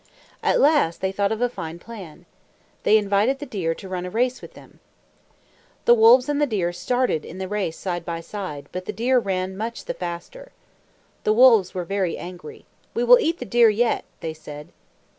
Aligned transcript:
At 0.41 0.59
last 0.59 0.99
they 0.99 1.11
thought 1.11 1.31
of 1.31 1.41
a 1.43 1.47
fine 1.47 1.77
plan. 1.77 2.25
They 2.81 2.97
invited 2.97 3.37
the 3.37 3.45
deer 3.45 3.75
to 3.75 3.87
run 3.87 4.03
a 4.03 4.09
race 4.09 4.41
with 4.41 4.55
them. 4.55 4.79
The 5.85 5.93
wolves 5.93 6.27
and 6.27 6.41
the 6.41 6.47
deer 6.47 6.73
started 6.73 7.23
in 7.23 7.37
the 7.37 7.47
race 7.47 7.77
side 7.77 8.03
by 8.03 8.21
side, 8.21 8.67
but 8.71 8.85
the 8.85 8.93
deer 8.93 9.19
ran 9.19 9.55
much 9.55 9.85
the 9.85 9.93
faster. 9.93 10.53
The 11.23 11.33
wolves 11.33 11.75
were 11.75 11.85
very 11.85 12.17
angry. 12.17 12.65
"We 12.95 13.03
will 13.03 13.19
eat 13.19 13.37
the 13.37 13.45
deer 13.45 13.69
yet," 13.69 14.05
they 14.21 14.33
said. 14.33 14.69